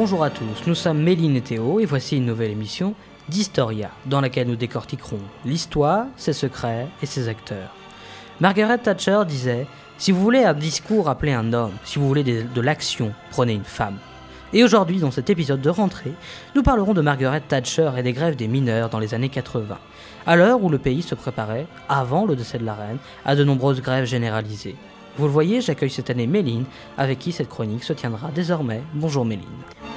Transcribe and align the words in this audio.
Bonjour 0.00 0.22
à 0.22 0.30
tous, 0.30 0.64
nous 0.68 0.76
sommes 0.76 1.02
Méline 1.02 1.34
et 1.34 1.40
Théo 1.40 1.80
et 1.80 1.84
voici 1.84 2.18
une 2.18 2.26
nouvelle 2.26 2.52
émission 2.52 2.94
d'Historia 3.28 3.90
dans 4.06 4.20
laquelle 4.20 4.46
nous 4.46 4.54
décortiquerons 4.54 5.18
l'histoire, 5.44 6.06
ses 6.16 6.32
secrets 6.32 6.86
et 7.02 7.06
ses 7.06 7.26
acteurs. 7.26 7.74
Margaret 8.38 8.78
Thatcher 8.78 9.22
disait 9.26 9.66
Si 9.98 10.12
vous 10.12 10.22
voulez 10.22 10.44
un 10.44 10.54
discours, 10.54 11.08
appelez 11.08 11.32
un 11.32 11.52
homme. 11.52 11.72
Si 11.82 11.98
vous 11.98 12.06
voulez 12.06 12.22
de 12.22 12.60
l'action, 12.60 13.12
prenez 13.32 13.54
une 13.54 13.64
femme. 13.64 13.98
Et 14.52 14.62
aujourd'hui, 14.62 15.00
dans 15.00 15.10
cet 15.10 15.30
épisode 15.30 15.62
de 15.62 15.68
rentrée, 15.68 16.12
nous 16.54 16.62
parlerons 16.62 16.94
de 16.94 17.00
Margaret 17.00 17.40
Thatcher 17.40 17.90
et 17.96 18.04
des 18.04 18.12
grèves 18.12 18.36
des 18.36 18.46
mineurs 18.46 18.90
dans 18.90 19.00
les 19.00 19.14
années 19.14 19.30
80, 19.30 19.78
à 20.28 20.36
l'heure 20.36 20.62
où 20.62 20.68
le 20.68 20.78
pays 20.78 21.02
se 21.02 21.16
préparait, 21.16 21.66
avant 21.88 22.24
le 22.24 22.36
décès 22.36 22.58
de 22.58 22.64
la 22.64 22.74
reine, 22.74 22.98
à 23.24 23.34
de 23.34 23.42
nombreuses 23.42 23.82
grèves 23.82 24.04
généralisées. 24.04 24.76
Vous 25.18 25.26
le 25.26 25.32
voyez, 25.32 25.60
j'accueille 25.60 25.90
cette 25.90 26.10
année 26.10 26.28
Méline, 26.28 26.64
avec 26.96 27.18
qui 27.18 27.32
cette 27.32 27.48
chronique 27.48 27.82
se 27.82 27.92
tiendra 27.92 28.30
désormais. 28.30 28.82
Bonjour 28.94 29.24
Méline. 29.24 29.48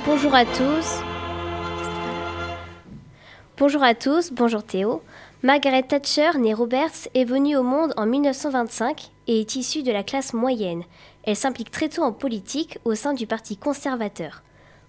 Bonjour 0.03 0.33
à 0.33 0.45
tous. 0.45 1.03
Bonjour 3.55 3.83
à 3.83 3.93
tous, 3.93 4.31
bonjour 4.31 4.63
Théo. 4.63 5.03
Margaret 5.43 5.83
Thatcher, 5.83 6.31
née 6.39 6.55
Roberts, 6.55 7.07
est 7.13 7.25
venue 7.25 7.55
au 7.55 7.61
monde 7.61 7.93
en 7.97 8.07
1925 8.07 9.11
et 9.27 9.41
est 9.41 9.55
issue 9.55 9.83
de 9.83 9.91
la 9.91 10.01
classe 10.01 10.33
moyenne. 10.33 10.81
Elle 11.21 11.35
s'implique 11.35 11.69
très 11.69 11.89
tôt 11.89 12.01
en 12.01 12.13
politique 12.13 12.79
au 12.83 12.95
sein 12.95 13.13
du 13.13 13.27
Parti 13.27 13.57
conservateur. 13.57 14.41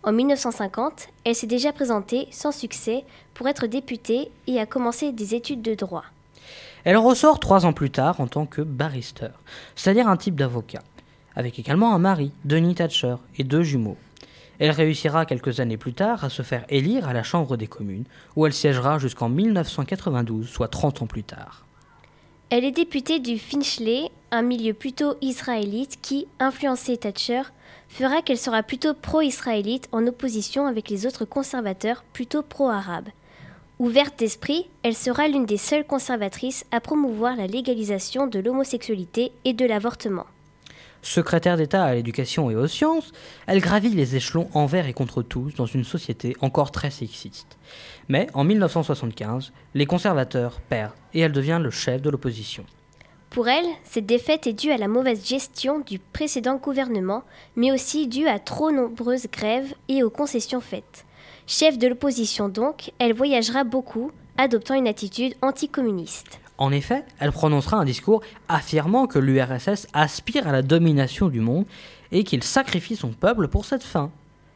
En 0.03 0.12
1950, 0.12 1.09
elle 1.27 1.35
s'est 1.35 1.47
déjà 1.47 1.75
présentée, 1.75 2.29
sans 2.31 2.53
succès, 2.53 3.05
pour 3.35 3.49
être 3.49 3.67
députée 3.67 4.31
et 4.47 4.59
a 4.59 4.65
commencé 4.65 5.12
des 5.12 5.35
études 5.35 5.61
de 5.61 5.75
droit. 5.75 6.05
Elle 6.84 6.97
ressort 6.97 7.38
trois 7.38 7.64
ans 7.64 7.72
plus 7.72 7.91
tard 7.91 8.20
en 8.20 8.27
tant 8.27 8.44
que 8.44 8.61
barrister, 8.61 9.28
c'est-à-dire 9.77 10.08
un 10.08 10.16
type 10.16 10.34
d'avocat, 10.34 10.83
avec 11.36 11.58
également 11.58 11.94
un 11.94 11.98
mari, 11.98 12.33
Denis 12.44 12.75
Thatcher, 12.75 13.16
et 13.38 13.44
deux 13.44 13.62
jumeaux. 13.62 13.97
Elle 14.58 14.70
réussira 14.70 15.25
quelques 15.25 15.60
années 15.60 15.77
plus 15.77 15.94
tard 15.94 16.25
à 16.25 16.30
se 16.30 16.42
faire 16.42 16.64
élire 16.69 17.08
à 17.08 17.12
la 17.12 17.22
Chambre 17.22 17.56
des 17.56 17.69
communes, 17.69 18.05
où 18.36 18.47
elle 18.47 18.53
siégera 18.53 18.98
jusqu'en 18.98 19.28
1992, 19.28 20.48
soit 20.48 20.69
30 20.69 21.03
ans 21.03 21.06
plus 21.06 21.25
tard. 21.25 21.66
Elle 22.50 22.64
est 22.64 22.72
députée 22.72 23.19
du 23.19 23.38
Finchley, 23.38 24.10
un 24.30 24.42
milieu 24.42 24.75
plutôt 24.75 25.14
israélite 25.20 25.98
qui, 26.03 26.27
influencé 26.38 26.97
Thatcher, 26.97 27.42
fera 27.88 28.22
qu'elle 28.22 28.38
sera 28.38 28.62
plutôt 28.62 28.92
pro-israélite 28.92 29.88
en 29.92 30.06
opposition 30.06 30.66
avec 30.66 30.91
les 30.91 31.06
autres 31.06 31.25
conservateurs 31.25 32.05
plutôt 32.12 32.42
pro-arabes. 32.42 33.08
Ouverte 33.83 34.20
d'esprit, 34.20 34.69
elle 34.84 34.94
sera 34.94 35.27
l'une 35.27 35.44
des 35.44 35.56
seules 35.56 35.84
conservatrices 35.84 36.64
à 36.70 36.80
promouvoir 36.80 37.34
la 37.34 37.48
légalisation 37.48 38.28
de 38.28 38.38
l'homosexualité 38.38 39.33
et 39.44 39.55
de 39.55 39.66
l'avortement. 39.66 40.27
Secrétaire 41.02 41.56
d'État 41.56 41.83
à 41.83 41.92
l'éducation 41.92 42.48
et 42.48 42.55
aux 42.55 42.69
sciences, 42.69 43.10
elle 43.48 43.60
gravit 43.60 43.88
les 43.88 44.14
échelons 44.14 44.48
envers 44.55 44.86
et 44.86 44.92
contre 44.92 45.22
tous 45.22 45.56
dans 45.56 45.66
une 45.66 45.83
société 45.83 46.36
encore 46.41 46.70
très 46.70 46.92
sexiste. 46.92 47.58
Mais 48.08 48.28
en 48.34 48.44
1975, 48.44 49.53
les 49.75 49.86
conservateurs 49.86 50.60
perdent 50.60 50.92
et 51.12 51.19
elle 51.19 51.33
devient 51.33 51.58
le 51.60 51.72
chef 51.72 52.00
de 52.00 52.10
l'opposition. 52.10 52.64
Pour 53.30 53.48
elle, 53.48 53.66
cette 53.83 54.06
défaite 54.06 54.47
est 54.47 54.53
due 54.53 54.70
à 54.70 54.78
la 54.78 54.86
mauvaise 54.86 55.27
gestion 55.27 55.80
du 55.80 55.98
précédent 55.98 56.55
gouvernement, 56.55 57.25
mais 57.56 57.72
aussi 57.72 58.06
due 58.06 58.28
à 58.28 58.38
trop 58.38 58.70
nombreuses 58.70 59.27
grèves 59.27 59.75
et 59.88 60.05
aux 60.05 60.10
concessions 60.10 60.60
faites. 60.60 61.05
Chef 61.55 61.77
de 61.77 61.86
l'opposition 61.86 62.48
donc, 62.48 62.92
elle 62.98 63.12
voyagera 63.12 63.62
beaucoup, 63.62 64.11
adoptant 64.39 64.75
une 64.75 64.89
attitude 64.89 65.34
anticommuniste. 65.42 66.41
En 66.56 66.72
effet, 66.72 67.05
elle 67.19 67.31
prononcera 67.31 67.77
un 67.77 67.84
discours 67.84 68.22
affirmant 68.48 69.06
que 69.06 69.19
l'URSS 69.19 69.86
aspire 69.92 70.48
à 70.48 70.53
la 70.53 70.62
domination 70.62 71.28
du 71.28 71.41
monde 71.41 71.66
et 72.10 72.25
qu'il 72.25 72.43
sacrifie 72.43 72.97
son 72.97 73.10
peuple 73.10 73.49
pour 73.49 73.66
cette 73.66 73.82
fin. 73.82 74.10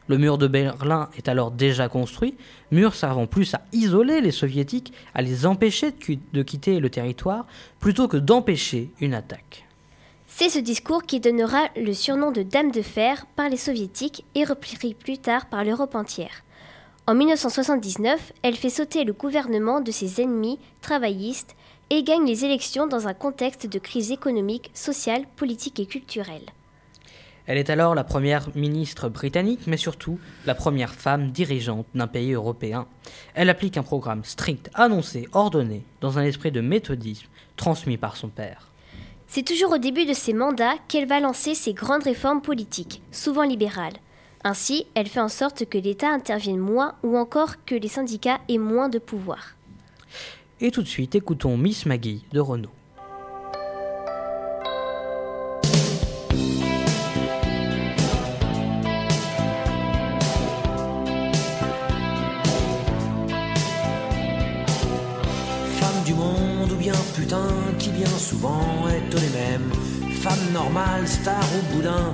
Le 0.07 0.17
mur 0.17 0.39
de 0.39 0.47
Berlin 0.47 1.11
est 1.15 1.29
alors 1.29 1.51
déjà 1.51 1.87
construit, 1.87 2.35
mur 2.71 2.95
servant 2.95 3.27
plus 3.27 3.53
à 3.53 3.61
isoler 3.73 4.19
les 4.19 4.31
soviétiques, 4.31 4.91
à 5.13 5.21
les 5.21 5.45
empêcher 5.45 5.93
de 6.33 6.41
quitter 6.41 6.79
le 6.79 6.89
territoire, 6.89 7.45
plutôt 7.79 8.07
que 8.07 8.17
d'empêcher 8.17 8.89
une 9.01 9.13
attaque. 9.13 9.67
C'est 10.25 10.49
ce 10.49 10.57
discours 10.57 11.03
qui 11.03 11.19
donnera 11.19 11.67
le 11.75 11.93
surnom 11.93 12.31
de 12.31 12.41
Dame 12.41 12.71
de 12.71 12.81
Fer 12.81 13.27
par 13.35 13.49
les 13.49 13.57
soviétiques 13.57 14.25
et 14.33 14.45
repris 14.45 14.95
plus 14.95 15.19
tard 15.19 15.45
par 15.45 15.63
l'Europe 15.63 15.93
entière. 15.93 16.41
En 17.09 17.15
1979, 17.15 18.33
elle 18.43 18.57
fait 18.57 18.69
sauter 18.69 19.05
le 19.05 19.13
gouvernement 19.13 19.79
de 19.79 19.91
ses 19.91 20.21
ennemis 20.21 20.59
travaillistes 20.81 21.55
et 21.89 22.03
gagne 22.03 22.25
les 22.25 22.43
élections 22.43 22.85
dans 22.85 23.07
un 23.07 23.13
contexte 23.13 23.65
de 23.65 23.79
crise 23.79 24.11
économique, 24.11 24.71
sociale, 24.73 25.23
politique 25.37 25.79
et 25.79 25.85
culturelle. 25.85 26.43
Elle 27.45 27.59
est 27.59 27.69
alors 27.69 27.95
la 27.95 28.03
première 28.03 28.49
ministre 28.57 29.07
britannique, 29.07 29.67
mais 29.67 29.77
surtout 29.77 30.19
la 30.45 30.53
première 30.53 30.93
femme 30.93 31.31
dirigeante 31.31 31.85
d'un 31.95 32.07
pays 32.07 32.33
européen. 32.33 32.87
Elle 33.35 33.49
applique 33.49 33.77
un 33.77 33.83
programme 33.83 34.25
strict, 34.25 34.69
annoncé, 34.73 35.29
ordonné, 35.31 35.85
dans 36.01 36.19
un 36.19 36.23
esprit 36.23 36.51
de 36.51 36.59
méthodisme 36.59 37.27
transmis 37.55 37.95
par 37.95 38.17
son 38.17 38.27
père. 38.27 38.67
C'est 39.27 39.47
toujours 39.47 39.71
au 39.71 39.77
début 39.77 40.05
de 40.05 40.11
ses 40.13 40.33
mandats 40.33 40.75
qu'elle 40.89 41.07
va 41.07 41.21
lancer 41.21 41.55
ses 41.55 41.71
grandes 41.71 42.03
réformes 42.03 42.41
politiques, 42.41 43.01
souvent 43.13 43.43
libérales. 43.43 43.95
Ainsi, 44.49 44.87
elle 44.95 45.09
fait 45.09 45.19
en 45.19 45.27
sorte 45.27 45.65
que 45.65 45.77
l'État 45.77 46.07
intervienne 46.07 46.57
moins 46.57 46.95
ou 47.03 47.17
encore 47.17 47.65
que 47.65 47.75
les 47.75 47.89
syndicats 47.89 48.39
aient 48.47 48.57
moins 48.57 48.87
de 48.87 48.97
pouvoir. 48.97 49.57
Et 50.61 50.71
tout 50.71 50.81
de 50.81 50.87
suite, 50.87 51.15
écoutons 51.15 51.57
Miss 51.57 51.85
Maggie 51.85 52.23
de 52.31 52.39
Renault. 52.39 52.71
Femme 65.73 66.03
du 66.05 66.13
monde 66.13 66.71
ou 66.71 66.77
bien 66.77 66.93
putain 67.17 67.49
qui 67.79 67.89
bien 67.89 68.07
souvent 68.07 68.87
est 68.87 69.13
les 69.13 69.29
mêmes. 69.29 69.69
Femme 70.21 70.53
normale, 70.53 71.05
star 71.05 71.43
ou 71.53 71.75
boudin, 71.75 72.13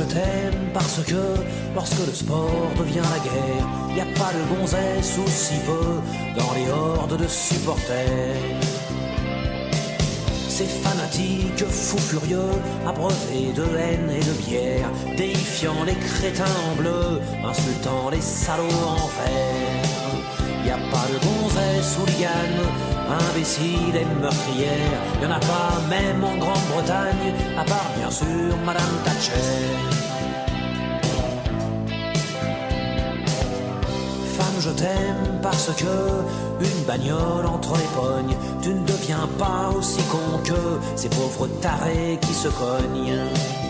Je 0.00 0.14
t'aime 0.14 0.70
parce 0.72 1.02
que 1.04 1.22
lorsque 1.74 2.06
le 2.06 2.12
sport 2.12 2.70
devient 2.78 3.02
la 3.14 3.20
guerre, 3.28 3.66
y 3.96 4.00
a 4.00 4.06
pas 4.18 4.32
de 4.32 4.42
gonzesse 4.54 5.18
ou 5.18 5.28
si 5.28 5.54
peu 5.66 6.00
dans 6.38 6.52
les 6.54 6.70
hordes 6.70 7.16
de 7.16 7.28
supporters. 7.28 8.60
Ces 10.48 10.64
fanatiques 10.64 11.64
fous 11.66 11.98
furieux, 11.98 12.52
abreuvés 12.86 13.52
de 13.54 13.64
haine 13.78 14.10
et 14.10 14.24
de 14.24 14.34
bière, 14.44 14.90
déifiant 15.16 15.84
les 15.84 15.94
crétins 15.96 16.56
en 16.70 16.76
bleu, 16.76 17.20
insultant 17.44 18.10
les 18.10 18.20
salauds 18.20 18.86
en 18.86 19.06
vert. 19.06 20.09
Y 20.64 20.70
a 20.70 20.78
pas 20.92 21.06
de 21.12 21.18
gonzesse 21.24 21.96
ou 22.00 22.06
liane, 22.06 22.64
imbécile 23.08 23.96
et 23.96 24.06
meurtrière, 24.20 25.00
y 25.22 25.26
en 25.26 25.30
a 25.30 25.40
pas 25.40 25.80
même 25.88 26.22
en 26.22 26.36
Grande-Bretagne, 26.36 27.34
à 27.58 27.64
part 27.64 27.90
bien 27.96 28.10
sûr 28.10 28.56
Madame 28.64 28.94
Thatcher. 29.04 30.00
je 34.60 34.70
t'aime 34.70 35.40
parce 35.42 35.70
que 35.74 36.64
une 36.64 36.84
bagnole 36.86 37.46
entre 37.46 37.72
les 37.76 37.88
pognes, 37.96 38.36
tu 38.60 38.74
ne 38.74 38.86
deviens 38.86 39.28
pas 39.38 39.70
aussi 39.76 40.02
con 40.02 40.38
que 40.44 40.78
ces 40.96 41.08
pauvres 41.08 41.48
tarés 41.62 42.18
qui 42.20 42.34
se 42.34 42.48
cognent. 42.48 43.69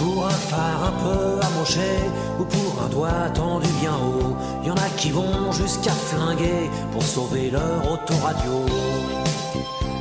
Pour 0.00 0.26
un 0.26 0.30
phare 0.30 0.84
un 0.84 0.92
peu 1.04 1.46
amoché 1.46 1.92
ou 2.38 2.44
pour 2.44 2.82
un 2.82 2.88
doigt 2.88 3.28
tendu 3.34 3.68
bien 3.82 3.92
haut, 3.92 4.34
y 4.66 4.70
en 4.70 4.74
a 4.74 4.88
qui 4.96 5.10
vont 5.10 5.52
jusqu'à 5.52 5.90
flinguer 5.90 6.70
pour 6.90 7.02
sauver 7.02 7.50
leur 7.50 7.92
autoradio. 7.92 8.64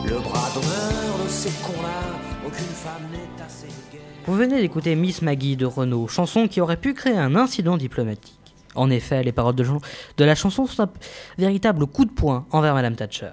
Le 0.05 0.19
bras 0.19 0.49
d'honneur 0.53 1.25
de 1.25 1.29
ces 1.29 1.49
cons-là, 1.65 2.17
aucune 2.47 2.65
femme 2.65 3.09
n'est 3.11 3.43
assez 3.43 3.67
gaie. 3.91 3.99
Vous 4.25 4.35
venez 4.35 4.61
d'écouter 4.61 4.95
Miss 4.95 5.21
Maggie 5.21 5.57
de 5.57 5.65
Renault, 5.65 6.07
chanson 6.07 6.47
qui 6.47 6.61
aurait 6.61 6.77
pu 6.77 6.93
créer 6.93 7.17
un 7.17 7.35
incident 7.35 7.75
diplomatique. 7.75 8.39
En 8.75 8.89
effet, 8.89 9.21
les 9.21 9.33
paroles 9.33 9.55
de, 9.55 9.65
de 9.65 10.23
la 10.23 10.35
chanson 10.35 10.65
sont 10.65 10.83
un 10.83 10.89
véritable 11.37 11.85
coup 11.87 12.05
de 12.05 12.11
poing 12.11 12.45
envers 12.51 12.73
Madame 12.73 12.95
Thatcher. 12.95 13.31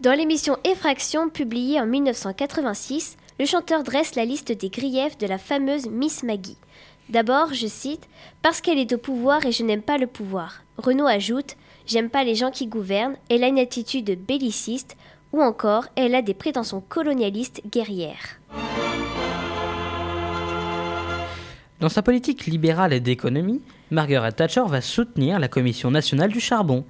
Dans 0.00 0.18
l'émission 0.18 0.56
Effraction, 0.64 1.28
publiée 1.28 1.80
en 1.80 1.86
1986, 1.86 3.18
le 3.38 3.46
chanteur 3.46 3.82
dresse 3.82 4.14
la 4.14 4.24
liste 4.24 4.52
des 4.52 4.68
griefs 4.68 5.18
de 5.18 5.26
la 5.26 5.38
fameuse 5.38 5.86
Miss 5.88 6.22
Maggie. 6.22 6.58
D'abord, 7.08 7.52
je 7.52 7.66
cite, 7.66 8.08
Parce 8.42 8.60
qu'elle 8.60 8.78
est 8.78 8.92
au 8.92 8.98
pouvoir 8.98 9.44
et 9.44 9.52
je 9.52 9.62
n'aime 9.62 9.82
pas 9.82 9.98
le 9.98 10.06
pouvoir. 10.06 10.62
Renaud 10.78 11.06
ajoute, 11.06 11.56
J'aime 11.86 12.10
pas 12.10 12.24
les 12.24 12.36
gens 12.36 12.50
qui 12.50 12.68
gouvernent, 12.68 13.16
elle 13.28 13.42
a 13.42 13.48
une 13.48 13.58
attitude 13.58 14.18
belliciste, 14.26 14.96
ou 15.32 15.42
encore, 15.42 15.86
elle 15.96 16.14
a 16.14 16.22
des 16.22 16.34
prétentions 16.34 16.80
colonialistes 16.80 17.60
guerrières. 17.70 18.38
Dans 21.80 21.88
sa 21.88 22.02
politique 22.02 22.46
libérale 22.46 22.92
et 22.92 23.00
d'économie, 23.00 23.60
Margaret 23.90 24.30
Thatcher 24.30 24.62
va 24.68 24.80
soutenir 24.80 25.40
la 25.40 25.48
Commission 25.48 25.90
nationale 25.90 26.30
du 26.30 26.38
charbon, 26.38 26.84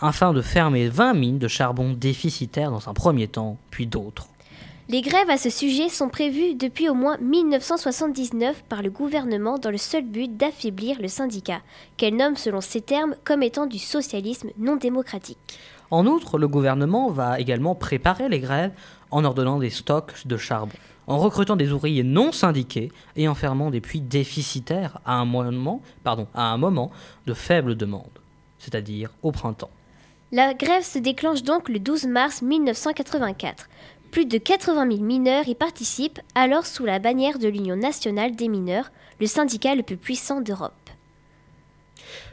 afin 0.00 0.32
de 0.32 0.40
fermer 0.40 0.88
20 0.88 1.12
mines 1.14 1.38
de 1.38 1.48
charbon 1.48 1.92
déficitaires 1.92 2.70
dans 2.70 2.88
un 2.88 2.94
premier 2.94 3.28
temps, 3.28 3.58
puis 3.70 3.86
d'autres. 3.86 4.28
Les 4.90 5.02
grèves 5.02 5.28
à 5.28 5.36
ce 5.36 5.50
sujet 5.50 5.90
sont 5.90 6.08
prévues 6.08 6.54
depuis 6.54 6.88
au 6.88 6.94
moins 6.94 7.18
1979 7.18 8.64
par 8.70 8.80
le 8.80 8.88
gouvernement 8.88 9.58
dans 9.58 9.70
le 9.70 9.76
seul 9.76 10.02
but 10.02 10.34
d'affaiblir 10.34 10.96
le 10.98 11.08
syndicat, 11.08 11.60
qu'elle 11.98 12.16
nomme 12.16 12.36
selon 12.36 12.62
ses 12.62 12.80
termes 12.80 13.14
comme 13.22 13.42
étant 13.42 13.66
du 13.66 13.78
socialisme 13.78 14.48
non 14.56 14.76
démocratique. 14.76 15.58
En 15.90 16.06
outre, 16.06 16.38
le 16.38 16.48
gouvernement 16.48 17.10
va 17.10 17.38
également 17.38 17.74
préparer 17.74 18.30
les 18.30 18.40
grèves 18.40 18.72
en 19.10 19.24
ordonnant 19.24 19.58
des 19.58 19.68
stocks 19.68 20.26
de 20.26 20.38
charbon, 20.38 20.78
en 21.06 21.18
recrutant 21.18 21.56
des 21.56 21.70
ouvriers 21.70 22.02
non 22.02 22.32
syndiqués 22.32 22.90
et 23.14 23.28
en 23.28 23.34
fermant 23.34 23.70
des 23.70 23.82
puits 23.82 24.00
déficitaires 24.00 25.00
à 25.04 25.16
un 25.16 25.26
moment, 25.26 25.82
pardon, 26.02 26.28
à 26.32 26.44
un 26.44 26.56
moment 26.56 26.90
de 27.26 27.34
faible 27.34 27.76
demande, 27.76 28.08
c'est-à-dire 28.58 29.10
au 29.22 29.32
printemps. 29.32 29.68
La 30.30 30.52
grève 30.52 30.82
se 30.82 30.98
déclenche 30.98 31.42
donc 31.42 31.70
le 31.70 31.78
12 31.78 32.04
mars 32.06 32.42
1984. 32.42 33.66
Plus 34.10 34.24
de 34.24 34.38
80 34.38 34.90
000 34.90 35.02
mineurs 35.02 35.48
y 35.48 35.54
participent, 35.54 36.20
alors 36.34 36.66
sous 36.66 36.84
la 36.84 36.98
bannière 36.98 37.38
de 37.38 37.48
l'Union 37.48 37.76
nationale 37.76 38.34
des 38.34 38.48
mineurs, 38.48 38.90
le 39.20 39.26
syndicat 39.26 39.74
le 39.74 39.82
plus 39.82 39.96
puissant 39.96 40.40
d'Europe. 40.40 40.72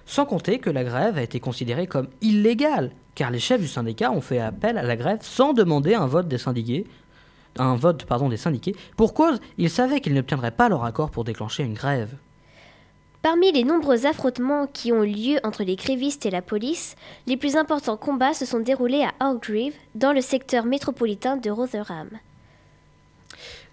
Sans 0.06 0.26
compter 0.26 0.60
que 0.60 0.70
la 0.70 0.84
grève 0.84 1.18
a 1.18 1.24
été 1.24 1.40
considérée 1.40 1.88
comme 1.88 2.08
illégale, 2.22 2.92
car 3.16 3.30
les 3.30 3.40
chefs 3.40 3.60
du 3.60 3.68
syndicat 3.68 4.12
ont 4.12 4.22
fait 4.22 4.40
appel 4.40 4.78
à 4.78 4.84
la 4.84 4.96
grève 4.96 5.20
sans 5.22 5.54
demander 5.54 5.96
un 5.96 6.06
vote 6.06 6.28
des 6.28 6.38
syndiqués, 6.38 6.86
un 7.58 7.76
vote 7.76 8.06
des 8.30 8.38
syndiqués, 8.38 8.76
pour 8.96 9.14
cause 9.14 9.40
ils 9.58 9.70
savaient 9.70 10.00
qu'ils 10.00 10.14
n'obtiendraient 10.14 10.52
pas 10.52 10.70
leur 10.70 10.86
accord 10.86 11.12
pour 11.12 11.24
déclencher 11.24 11.64
une 11.64 11.74
grève. 11.74 12.16
Parmi 13.26 13.52
les 13.52 13.64
nombreux 13.64 14.06
affrontements 14.06 14.68
qui 14.68 14.92
ont 14.92 15.04
eu 15.04 15.10
lieu 15.10 15.40
entre 15.44 15.64
les 15.64 15.76
grévistes 15.76 16.28
et 16.28 16.30
la 16.30 16.44
police, 16.44 16.96
les 17.26 17.38
plus 17.38 17.56
importants 17.56 17.98
combats 17.98 18.36
se 18.36 18.46
sont 18.46 18.60
déroulés 18.60 19.04
à 19.04 19.32
Outgreave, 19.32 19.74
dans 19.96 20.14
le 20.14 20.22
secteur 20.22 20.64
métropolitain 20.64 21.36
de 21.36 21.50
Rotherham. 21.50 22.10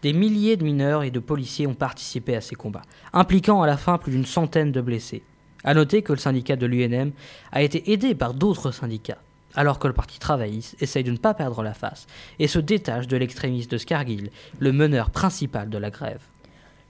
Des 0.00 0.14
milliers 0.14 0.56
de 0.56 0.64
mineurs 0.64 1.02
et 1.02 1.10
de 1.10 1.18
policiers 1.18 1.66
ont 1.66 1.74
participé 1.74 2.34
à 2.34 2.40
ces 2.40 2.54
combats, 2.54 2.80
impliquant 3.12 3.60
à 3.60 3.66
la 3.66 3.76
fin 3.76 3.98
plus 3.98 4.12
d'une 4.12 4.24
centaine 4.24 4.72
de 4.72 4.80
blessés. 4.80 5.22
À 5.64 5.74
noter 5.74 6.00
que 6.00 6.14
le 6.14 6.18
syndicat 6.18 6.56
de 6.56 6.64
l'UNM 6.64 7.12
a 7.52 7.60
été 7.60 7.92
aidé 7.92 8.14
par 8.14 8.32
d'autres 8.32 8.70
syndicats, 8.70 9.20
alors 9.54 9.78
que 9.78 9.86
le 9.86 9.92
parti 9.92 10.18
travailliste 10.18 10.80
essaye 10.80 11.04
de 11.04 11.12
ne 11.12 11.18
pas 11.18 11.34
perdre 11.34 11.62
la 11.62 11.74
face 11.74 12.06
et 12.38 12.48
se 12.48 12.58
détache 12.58 13.06
de 13.06 13.18
l'extrémiste 13.18 13.70
de 13.70 13.76
Scargill, 13.76 14.30
le 14.60 14.72
meneur 14.72 15.10
principal 15.10 15.68
de 15.68 15.76
la 15.76 15.90
grève. 15.90 16.22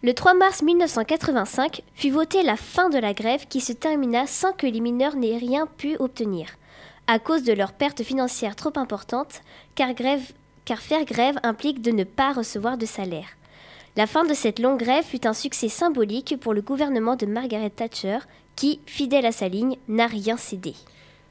Le 0.04 0.14
3 0.14 0.34
mars 0.34 0.62
1985 0.62 1.82
fut 1.94 2.10
votée 2.10 2.42
la 2.42 2.56
fin 2.56 2.90
de 2.90 2.98
la 2.98 3.14
grève 3.14 3.46
qui 3.48 3.60
se 3.60 3.72
termina 3.72 4.26
sans 4.26 4.52
que 4.52 4.66
les 4.66 4.80
mineurs 4.80 5.14
n'aient 5.14 5.36
rien 5.36 5.68
pu 5.68 5.96
obtenir, 6.00 6.48
à 7.06 7.20
cause 7.20 7.44
de 7.44 7.52
leurs 7.52 7.72
pertes 7.72 8.02
financières 8.02 8.56
trop 8.56 8.72
importantes, 8.74 9.42
car, 9.76 9.90
faire 9.94 11.04
grève 11.04 11.38
implique 11.44 11.82
de 11.82 11.92
ne 11.92 12.02
pas 12.02 12.32
recevoir 12.32 12.78
de 12.78 12.86
salaire. 12.86 13.28
La 13.96 14.08
fin 14.08 14.24
de 14.24 14.34
cette 14.34 14.58
longue 14.58 14.80
grève 14.80 15.04
fut 15.04 15.24
un 15.24 15.34
succès 15.34 15.68
symbolique 15.68 16.34
pour 16.40 16.52
le 16.52 16.62
gouvernement 16.62 17.14
de 17.14 17.26
Margaret 17.26 17.70
Thatcher, 17.70 18.18
qui, 18.56 18.80
fidèle 18.86 19.26
à 19.26 19.32
sa 19.32 19.46
ligne, 19.46 19.76
n'a 19.86 20.08
rien 20.08 20.36
cédé. 20.36 20.74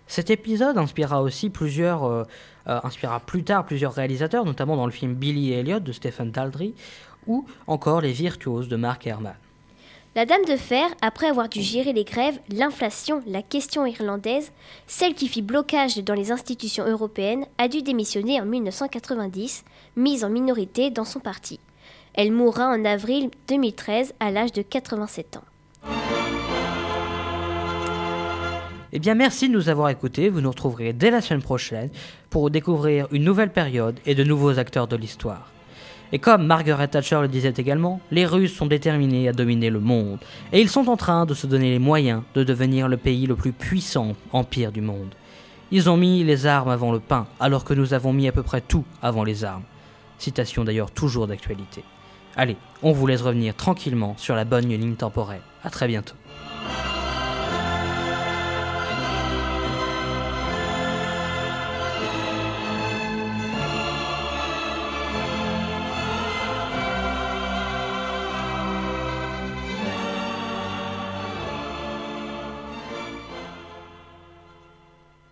Cet 0.08 0.30
épisode 0.30 0.78
inspira 0.78 1.22
aussi 1.22 1.52
euh, 1.62 2.24
euh, 2.68 2.80
inspira 2.84 3.20
plus 3.20 3.44
tard 3.44 3.66
plusieurs 3.66 3.94
réalisateurs, 3.94 4.46
notamment 4.46 4.76
dans 4.76 4.86
le 4.86 4.92
film 4.92 5.14
Billy 5.14 5.54
Elliot 5.54 5.80
de 5.80 5.92
Stephen 5.92 6.32
Daldry, 6.32 6.74
ou 7.28 7.46
encore 7.68 8.02
Les 8.02 8.12
Virtuoses 8.12 8.68
de 8.68 8.76
Mark 8.76 9.06
Herman. 9.06 9.36
La 10.14 10.26
Dame 10.26 10.44
de 10.46 10.58
Fer, 10.58 10.90
après 11.02 11.28
avoir 11.28 11.48
dû 11.48 11.62
gérer 11.62 11.94
les 11.94 12.04
grèves, 12.04 12.38
l'inflation, 12.50 13.22
la 13.28 13.42
question 13.42 13.86
irlandaise, 13.86 14.52
celle 14.86 15.14
qui 15.14 15.30
fit 15.30 15.42
blocage 15.42 15.98
dans 16.00 16.16
les 16.16 16.34
institutions 16.34 16.86
européennes, 16.86 17.46
a 17.58 17.70
dû 17.70 17.82
démissionner 17.82 18.42
en 18.42 18.46
1990, 18.46 19.64
mise 19.96 20.26
en 20.26 20.30
minorité 20.30 20.90
dans 20.90 21.06
son 21.06 21.22
parti. 21.22 21.62
Elle 22.14 22.34
mourra 22.34 22.68
en 22.68 22.84
avril 22.84 23.30
2013 23.48 24.14
à 24.20 24.32
l'âge 24.32 24.52
de 24.52 24.62
87 24.62 25.38
ans. 25.38 25.44
Eh 28.92 29.00
bien, 29.00 29.16
merci 29.16 29.48
de 29.48 29.54
nous 29.54 29.70
avoir 29.70 29.90
écoutés. 29.90 30.28
Vous 30.28 30.42
nous 30.42 30.50
retrouverez 30.50 30.92
dès 30.92 31.12
la 31.12 31.22
semaine 31.22 31.42
prochaine 31.42 31.90
pour 32.30 32.50
découvrir 32.50 33.08
une 33.12 33.24
nouvelle 33.24 33.54
période 33.54 33.98
et 34.06 34.16
de 34.16 34.26
nouveaux 34.26 34.60
acteurs 34.60 34.88
de 34.88 34.98
l'histoire. 34.98 35.51
Et 36.14 36.20
comme 36.20 36.46
Margaret 36.46 36.90
Thatcher 36.90 37.20
le 37.22 37.28
disait 37.28 37.54
également, 37.58 38.02
les 38.12 38.26
Russes 38.26 38.54
sont 38.54 38.66
déterminés 38.66 39.30
à 39.30 39.34
dominer 39.34 39.70
le 39.70 39.80
monde, 39.80 40.20
et 40.52 40.60
ils 40.60 40.70
sont 40.70 40.90
en 40.90 40.98
train 40.98 41.26
de 41.26 41.34
se 41.34 41.48
donner 41.48 41.72
les 41.72 41.80
moyens 41.80 42.24
de 42.36 42.44
devenir 42.44 42.90
le 42.90 42.98
pays 42.98 43.28
le 43.28 43.36
plus 43.36 43.54
puissant 43.54 44.14
empire 44.34 44.72
du 44.72 44.82
monde. 44.82 45.16
Ils 45.72 45.90
ont 45.90 45.96
mis 45.96 46.26
les 46.26 46.46
armes 46.46 46.70
avant 46.70 46.92
le 46.92 47.00
pain, 47.00 47.28
alors 47.40 47.64
que 47.64 47.74
nous 47.74 47.94
avons 47.94 48.12
mis 48.12 48.28
à 48.28 48.34
peu 48.34 48.44
près 48.44 48.60
tout 48.60 48.84
avant 49.02 49.24
les 49.24 49.46
armes. 49.46 49.64
Citation 50.18 50.66
d'ailleurs 50.66 50.92
toujours 50.92 51.28
d'actualité. 51.28 51.84
Allez, 52.36 52.58
on 52.84 52.92
vous 52.92 53.08
laisse 53.08 53.22
revenir 53.22 53.56
tranquillement 53.56 54.16
sur 54.18 54.36
la 54.36 54.44
bonne 54.44 54.68
ligne 54.68 54.96
temporelle. 54.96 55.42
A 55.64 55.70
très 55.70 55.88
bientôt. 55.88 56.16